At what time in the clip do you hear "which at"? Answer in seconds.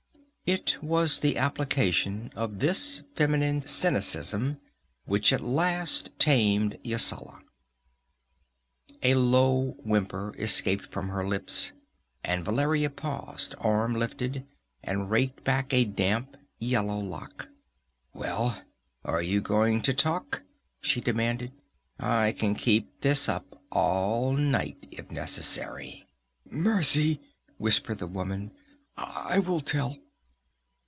5.05-5.39